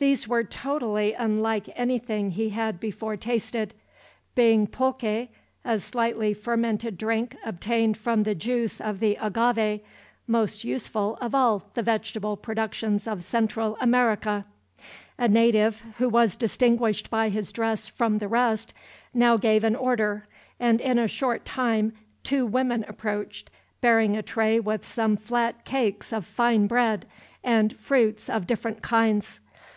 [0.00, 3.74] These were totally unlike anything he had before tasted;
[4.36, 5.02] being pulque,
[5.64, 9.80] a slightly fermented drink obtained from the juice of the agave,
[10.28, 14.46] most useful of all the vegetable productions of Central America.
[15.18, 18.72] A native, who was distinguished by his dress from the rest,
[19.12, 20.28] now gave an order;
[20.60, 23.50] and in a short time two women approached,
[23.80, 27.04] bearing a tray with some flat cakes of fine bread,
[27.42, 29.40] and fruits of different kinds.